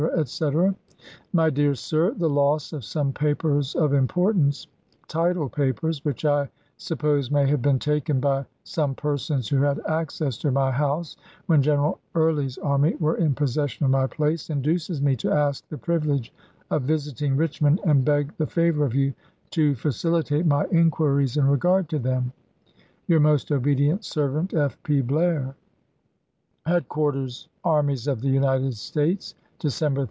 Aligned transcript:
etc. 0.17 0.73
My 1.31 1.51
dear 1.51 1.75
Sir: 1.75 2.09
The 2.15 2.27
loss 2.27 2.73
of 2.73 2.83
some 2.83 3.13
papers 3.13 3.75
of 3.75 3.93
importance 3.93 4.65
(title 5.07 5.47
papers), 5.47 6.03
which 6.03 6.25
I 6.25 6.49
suppose 6.77 7.29
may 7.29 7.47
have 7.47 7.61
been 7.61 7.77
taken 7.77 8.19
by 8.19 8.45
some 8.63 8.95
persons 8.95 9.47
who 9.47 9.61
had 9.61 9.79
access 9.87 10.39
to 10.39 10.49
my 10.49 10.71
house 10.71 11.17
when 11.45 11.61
General 11.61 11.99
Early's 12.15 12.57
army 12.57 12.95
were 12.99 13.17
in 13.17 13.35
possession 13.35 13.85
of 13.85 13.91
my 13.91 14.07
place, 14.07 14.49
induces 14.49 15.03
me 15.03 15.15
to 15.17 15.31
ask 15.31 15.67
the 15.69 15.77
privilege 15.77 16.33
of 16.71 16.81
visiting 16.81 17.35
Richmond 17.37 17.79
and 17.85 18.03
beg 18.03 18.35
the 18.37 18.47
favor 18.47 18.83
of 18.83 18.95
you 18.95 19.13
to 19.51 19.75
facilitate 19.75 20.47
my 20.47 20.65
inquiries 20.71 21.37
in 21.37 21.45
regard 21.45 21.87
to 21.89 21.99
them. 21.99 22.23
Mg 22.67 22.71
Your 23.05 23.19
most 23.19 23.51
obedient 23.51 24.03
servant, 24.03 24.55
F. 24.55 24.81
P. 24.81 25.01
Blair. 25.01 25.53
BLAIR'S 25.53 25.55
MEXICAN 25.95 26.63
PROJECT 26.63 26.65
95 26.65 26.73
Headquarters 26.73 27.47
Armies 27.63 28.07
of 28.07 28.21
the 28.21 28.29
United 28.29 28.73
States, 28.75 29.35
chap. 29.59 29.91
v. 29.93 29.99